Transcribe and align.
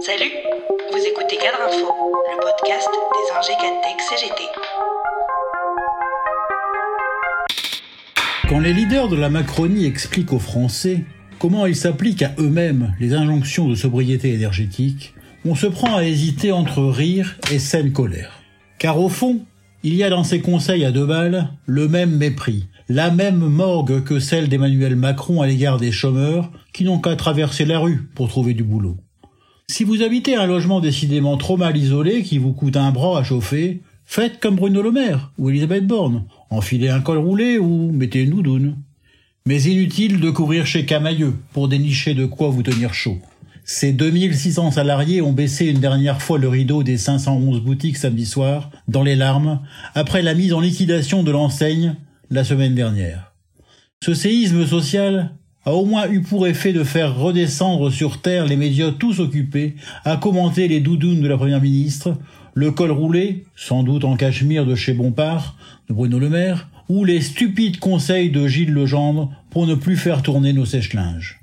Salut, 0.00 0.30
vous 0.92 0.98
écoutez 0.98 1.36
Cadre 1.36 1.58
Info, 1.66 1.92
le 2.30 2.40
podcast 2.40 2.88
des 3.12 3.36
ingés 3.36 3.58
Cadtech 3.60 4.00
CGT. 4.00 4.42
Quand 8.48 8.60
les 8.60 8.72
leaders 8.72 9.08
de 9.08 9.16
la 9.16 9.30
Macronie 9.30 9.86
expliquent 9.86 10.32
aux 10.32 10.38
Français 10.38 11.04
comment 11.38 11.66
ils 11.66 11.76
s'appliquent 11.76 12.22
à 12.22 12.32
eux-mêmes 12.38 12.94
les 13.00 13.14
injonctions 13.14 13.68
de 13.68 13.74
sobriété 13.74 14.32
énergétique, 14.32 15.14
on 15.44 15.54
se 15.54 15.66
prend 15.66 15.96
à 15.96 16.04
hésiter 16.04 16.52
entre 16.52 16.82
rire 16.84 17.36
et 17.50 17.58
saine 17.58 17.92
colère. 17.92 18.40
Car 18.78 19.00
au 19.00 19.08
fond, 19.08 19.40
il 19.82 19.94
y 19.94 20.04
a 20.04 20.10
dans 20.10 20.24
ces 20.24 20.40
conseils 20.40 20.84
à 20.84 20.92
deux 20.92 21.06
balles 21.06 21.48
le 21.66 21.88
même 21.88 22.16
mépris, 22.16 22.66
la 22.88 23.10
même 23.10 23.38
morgue 23.38 24.02
que 24.02 24.18
celle 24.18 24.48
d'Emmanuel 24.48 24.96
Macron 24.96 25.42
à 25.42 25.46
l'égard 25.46 25.78
des 25.78 25.92
chômeurs 25.92 26.50
qui 26.72 26.84
n'ont 26.84 26.98
qu'à 26.98 27.16
traverser 27.16 27.66
la 27.66 27.78
rue 27.78 28.08
pour 28.14 28.28
trouver 28.28 28.54
du 28.54 28.64
boulot. 28.64 28.96
Si 29.70 29.84
vous 29.84 30.02
habitez 30.02 30.34
un 30.34 30.46
logement 30.46 30.80
décidément 30.80 31.36
trop 31.36 31.58
mal 31.58 31.76
isolé 31.76 32.22
qui 32.22 32.38
vous 32.38 32.54
coûte 32.54 32.78
un 32.78 32.90
bras 32.90 33.18
à 33.18 33.24
chauffer, 33.24 33.82
faites 34.06 34.40
comme 34.40 34.56
Bruno 34.56 34.80
Le 34.80 34.90
Maire 34.90 35.32
ou 35.36 35.50
Elisabeth 35.50 35.86
Borne, 35.86 36.24
enfilez 36.48 36.88
un 36.88 37.00
col 37.00 37.18
roulé 37.18 37.58
ou 37.58 37.92
mettez 37.92 38.22
une 38.22 38.30
doudoune. 38.30 38.76
Mais 39.44 39.62
inutile 39.64 40.20
de 40.20 40.30
courir 40.30 40.66
chez 40.66 40.86
Camailleux 40.86 41.34
pour 41.52 41.68
dénicher 41.68 42.14
de 42.14 42.24
quoi 42.24 42.48
vous 42.48 42.62
tenir 42.62 42.94
chaud. 42.94 43.18
Ces 43.64 43.92
2600 43.92 44.70
salariés 44.72 45.20
ont 45.20 45.32
baissé 45.32 45.66
une 45.66 45.80
dernière 45.80 46.22
fois 46.22 46.38
le 46.38 46.48
rideau 46.48 46.82
des 46.82 46.96
511 46.96 47.60
boutiques 47.60 47.98
samedi 47.98 48.24
soir, 48.24 48.70
dans 48.88 49.02
les 49.02 49.14
larmes, 49.14 49.60
après 49.94 50.22
la 50.22 50.32
mise 50.32 50.54
en 50.54 50.60
liquidation 50.60 51.22
de 51.22 51.30
l'enseigne 51.30 51.94
la 52.30 52.44
semaine 52.44 52.74
dernière. 52.74 53.32
Ce 54.04 54.14
séisme 54.14 54.66
social 54.66 55.34
a 55.64 55.72
au 55.72 55.84
moins 55.84 56.08
eu 56.08 56.22
pour 56.22 56.46
effet 56.46 56.72
de 56.72 56.84
faire 56.84 57.16
redescendre 57.16 57.90
sur 57.90 58.20
terre 58.20 58.46
les 58.46 58.56
médias 58.56 58.90
tous 58.92 59.20
occupés 59.20 59.76
à 60.04 60.16
commenter 60.16 60.68
les 60.68 60.80
doudounes 60.80 61.20
de 61.20 61.28
la 61.28 61.36
première 61.36 61.60
ministre, 61.60 62.16
le 62.54 62.70
col 62.70 62.90
roulé, 62.90 63.44
sans 63.56 63.82
doute 63.82 64.04
en 64.04 64.16
cachemire 64.16 64.66
de 64.66 64.74
chez 64.74 64.92
Bompard, 64.92 65.56
de 65.88 65.94
Bruno 65.94 66.18
Le 66.18 66.28
Maire, 66.28 66.68
ou 66.88 67.04
les 67.04 67.20
stupides 67.20 67.78
conseils 67.78 68.30
de 68.30 68.46
Gilles 68.46 68.72
Legendre 68.72 69.30
pour 69.50 69.66
ne 69.66 69.74
plus 69.74 69.96
faire 69.96 70.22
tourner 70.22 70.52
nos 70.52 70.64
sèche-linges. 70.64 71.40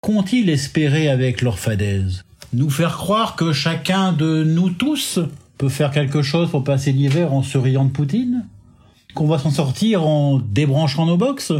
Qu'ont-ils 0.00 0.48
espéré 0.50 1.08
avec 1.08 1.42
leur 1.42 1.58
fadaise 1.58 2.24
Nous 2.52 2.70
faire 2.70 2.96
croire 2.96 3.34
que 3.34 3.52
chacun 3.52 4.12
de 4.12 4.44
nous 4.44 4.70
tous 4.70 5.18
peut 5.58 5.68
faire 5.68 5.90
quelque 5.90 6.22
chose 6.22 6.50
pour 6.50 6.62
passer 6.62 6.92
l'hiver 6.92 7.32
en 7.32 7.42
se 7.42 7.58
riant 7.58 7.86
de 7.86 7.90
Poutine? 7.90 8.46
Qu'on 9.16 9.26
va 9.26 9.38
s'en 9.38 9.50
sortir 9.50 10.06
en 10.06 10.38
débranchant 10.38 11.06
nos 11.06 11.16
box 11.16 11.50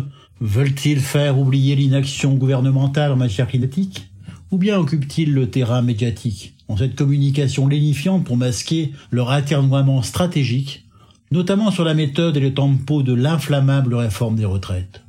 Veulent-ils 0.43 1.01
faire 1.01 1.39
oublier 1.39 1.75
l'inaction 1.75 2.35
gouvernementale 2.35 3.13
en 3.13 3.17
matière 3.17 3.49
climatique? 3.49 4.11
Ou 4.51 4.59
bien 4.59 4.79
occupent-ils 4.79 5.33
le 5.33 5.49
terrain 5.49 5.81
médiatique? 5.81 6.55
En 6.69 6.77
cette 6.77 6.97
communication 6.97 7.67
lénifiante 7.67 8.25
pour 8.25 8.37
masquer 8.37 8.93
leur 9.11 9.31
atermoiement 9.31 10.03
stratégique, 10.03 10.85
notamment 11.31 11.71
sur 11.71 11.85
la 11.85 11.95
méthode 11.95 12.37
et 12.37 12.41
le 12.41 12.53
tempo 12.53 13.03
de 13.03 13.15
l'inflammable 13.15 13.95
réforme 13.95 14.37
des 14.37 14.45
retraites. 14.45 15.01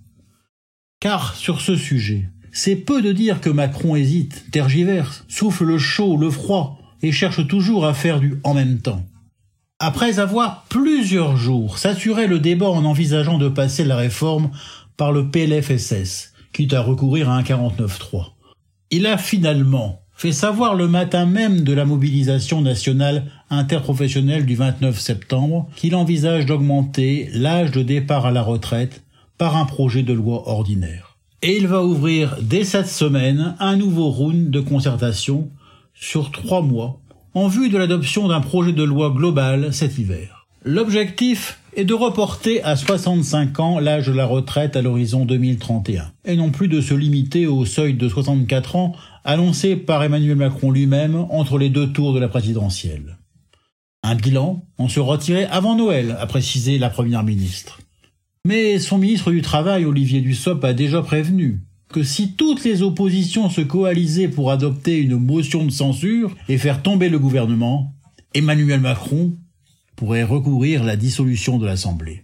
Car 1.02 1.36
sur 1.36 1.60
ce 1.60 1.76
sujet, 1.76 2.30
c'est 2.54 2.78
peu 2.78 3.02
de 3.02 3.12
dire 3.12 3.42
que 3.42 3.50
Macron 3.50 3.98
hésite, 3.98 4.46
tergiverse, 4.54 5.26
souffle 5.28 5.66
le 5.66 5.78
chaud, 5.78 6.16
le 6.16 6.30
froid, 6.30 6.80
et 7.02 7.12
cherche 7.12 7.46
toujours 7.46 7.86
à 7.86 7.94
faire 7.94 8.22
du 8.22 8.40
en 8.46 8.54
même 8.54 8.80
temps. 8.80 9.04
Après 9.80 10.18
avoir 10.18 10.64
plusieurs 10.70 11.38
jours 11.38 11.78
saturé 11.78 12.26
le 12.26 12.40
débat 12.40 12.68
en 12.68 12.84
envisageant 12.84 13.38
de 13.38 13.48
passer 13.48 13.84
la 13.84 13.96
réforme 13.96 14.50
par 14.98 15.12
le 15.12 15.30
PLFSS, 15.30 16.34
quitte 16.52 16.74
à 16.74 16.82
recourir 16.82 17.30
à 17.30 17.38
un 17.38 17.44
49-3, 17.44 18.32
il 18.90 19.06
a 19.06 19.20
finalement 19.20 20.02
fait 20.16 20.32
savoir 20.32 20.74
le 20.74 20.88
matin 20.88 21.28
même 21.28 21.62
de 21.62 21.74
la 21.74 21.86
mobilisation 21.86 22.64
nationale 22.64 23.26
interprofessionnelle 23.52 24.48
du 24.48 24.56
29 24.56 25.00
septembre 25.00 25.70
qu'il 25.76 25.94
envisage 25.94 26.48
d'augmenter 26.48 27.30
l'âge 27.34 27.70
de 27.70 27.84
départ 27.84 28.26
à 28.26 28.32
la 28.32 28.42
retraite 28.42 29.04
par 29.38 29.58
un 29.58 29.66
projet 29.66 30.02
de 30.02 30.14
loi 30.14 30.50
ordinaire. 30.50 31.18
Et 31.44 31.56
il 31.56 31.68
va 31.68 31.84
ouvrir 31.84 32.38
dès 32.42 32.64
cette 32.64 32.88
semaine 32.88 33.56
un 33.60 33.76
nouveau 33.76 34.10
round 34.10 34.50
de 34.50 34.60
concertation 34.60 35.52
sur 35.94 36.32
trois 36.32 36.64
mois 36.64 37.00
en 37.38 37.48
vue 37.48 37.70
de 37.70 37.78
l'adoption 37.78 38.28
d'un 38.28 38.42
projet 38.42 38.74
de 38.74 38.82
loi 38.82 39.12
global 39.12 39.72
cet 39.72 40.00
hiver. 40.00 40.48
L'objectif 40.66 41.60
est 41.76 41.86
de 41.86 41.94
reporter 41.94 42.64
à 42.64 42.76
65 42.76 43.60
ans 43.60 43.80
l'âge 43.80 44.08
de 44.08 44.12
la 44.12 44.26
retraite 44.26 44.76
à 44.76 44.82
l'horizon 44.82 45.24
2031, 45.24 46.12
et 46.26 46.36
non 46.36 46.50
plus 46.50 46.68
de 46.68 46.82
se 46.82 46.96
limiter 46.96 47.46
au 47.46 47.64
seuil 47.64 47.94
de 47.94 48.10
64 48.10 48.76
ans 48.76 48.96
annoncé 49.24 49.76
par 49.76 50.02
Emmanuel 50.04 50.36
Macron 50.36 50.72
lui-même 50.72 51.28
entre 51.30 51.60
les 51.60 51.70
deux 51.70 51.94
tours 51.94 52.14
de 52.16 52.20
la 52.20 52.28
présidentielle. 52.28 53.18
Un 54.02 54.16
bilan 54.16 54.66
en 54.80 54.90
se 54.90 55.00
retirer 55.00 55.46
avant 55.46 55.76
Noël, 55.76 56.18
a 56.20 56.26
précisé 56.26 56.80
la 56.80 56.90
Première 56.90 57.24
ministre. 57.24 57.80
Mais 58.46 58.80
son 58.80 58.98
ministre 58.98 59.30
du 59.30 59.44
Travail, 59.44 59.86
Olivier 59.86 60.22
Dussopt, 60.22 60.64
a 60.64 60.74
déjà 60.74 61.04
prévenu 61.04 61.62
que 61.90 62.04
si 62.04 62.34
toutes 62.34 62.64
les 62.64 62.82
oppositions 62.82 63.50
se 63.50 63.62
coalisaient 63.62 64.28
pour 64.28 64.52
adopter 64.52 64.98
une 64.98 65.18
motion 65.18 65.66
de 65.66 65.72
censure 65.72 66.36
et 66.50 66.58
faire 66.58 66.84
tomber 66.84 67.10
le 67.10 67.20
gouvernement, 67.20 67.94
Emmanuel 68.34 68.82
Macron 68.82 69.38
pourrait 69.96 70.24
recourir 70.24 70.84
à 70.84 70.86
la 70.86 70.96
dissolution 70.96 71.58
de 71.58 71.66
l'Assemblée. 71.66 72.24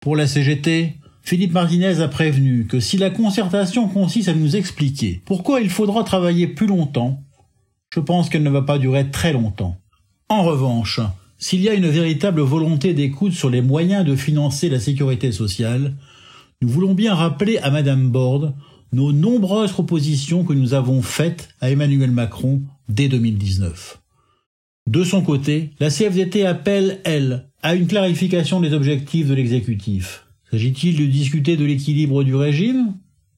Pour 0.00 0.16
la 0.16 0.26
CGT, 0.26 0.96
Philippe 1.22 1.52
Martinez 1.52 2.00
a 2.00 2.08
prévenu 2.08 2.66
que 2.66 2.80
si 2.80 2.96
la 2.96 3.10
concertation 3.10 3.88
consiste 3.88 4.28
à 4.28 4.34
nous 4.34 4.56
expliquer 4.56 5.22
pourquoi 5.24 5.60
il 5.60 5.70
faudra 5.70 6.02
travailler 6.02 6.48
plus 6.48 6.66
longtemps, 6.66 7.22
je 7.94 8.00
pense 8.00 8.28
qu'elle 8.28 8.42
ne 8.42 8.50
va 8.50 8.62
pas 8.62 8.78
durer 8.78 9.10
très 9.10 9.32
longtemps. 9.32 9.76
En 10.28 10.42
revanche, 10.42 11.00
s'il 11.38 11.60
y 11.60 11.68
a 11.68 11.74
une 11.74 11.88
véritable 11.88 12.40
volonté 12.40 12.94
d'écoute 12.94 13.32
sur 13.32 13.50
les 13.50 13.62
moyens 13.62 14.04
de 14.04 14.16
financer 14.16 14.68
la 14.68 14.80
sécurité 14.80 15.32
sociale, 15.32 15.96
nous 16.62 16.68
voulons 16.68 16.94
bien 16.94 17.14
rappeler 17.14 17.58
à 17.58 17.70
Madame 17.70 18.10
Borde 18.10 18.54
nos 18.92 19.12
nombreuses 19.12 19.72
propositions 19.72 20.44
que 20.44 20.52
nous 20.52 20.74
avons 20.74 21.00
faites 21.00 21.48
à 21.60 21.70
Emmanuel 21.70 22.10
Macron 22.10 22.62
dès 22.88 23.08
2019. 23.08 24.00
De 24.86 25.04
son 25.04 25.22
côté, 25.22 25.70
la 25.80 25.90
CFDT 25.90 26.44
appelle, 26.44 27.00
elle, 27.04 27.48
à 27.62 27.74
une 27.74 27.86
clarification 27.86 28.60
des 28.60 28.74
objectifs 28.74 29.28
de 29.28 29.34
l'exécutif. 29.34 30.26
S'agit-il 30.50 30.98
de 30.98 31.06
discuter 31.06 31.56
de 31.56 31.64
l'équilibre 31.64 32.24
du 32.24 32.34
régime, 32.34 32.94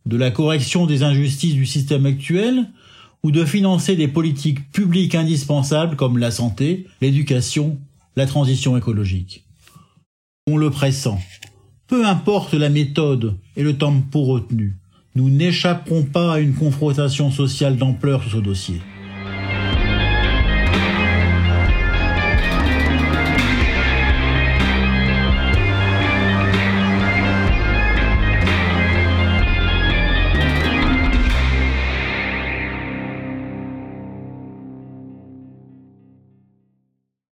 de 0.06 0.16
la 0.16 0.30
correction 0.30 0.86
des 0.86 1.02
injustices 1.02 1.54
du 1.54 1.66
système 1.66 2.06
actuel, 2.06 2.68
ou 3.22 3.30
de 3.30 3.44
financer 3.44 3.94
des 3.94 4.08
politiques 4.08 4.72
publiques 4.72 5.14
indispensables 5.14 5.94
comme 5.94 6.18
la 6.18 6.32
santé, 6.32 6.86
l'éducation 7.00 7.78
la 8.16 8.26
transition 8.26 8.76
écologique? 8.76 9.44
On 10.48 10.56
le 10.56 10.70
pressent. 10.70 11.18
Peu 11.92 12.06
importe 12.06 12.54
la 12.54 12.70
méthode 12.70 13.36
et 13.54 13.62
le 13.62 13.76
tempo 13.76 14.22
retenu, 14.22 14.78
nous 15.14 15.28
n'échapperons 15.28 16.04
pas 16.04 16.32
à 16.32 16.38
une 16.38 16.54
confrontation 16.54 17.30
sociale 17.30 17.76
d'ampleur 17.76 18.22
sur 18.22 18.32
ce 18.32 18.36
dossier. 18.38 18.80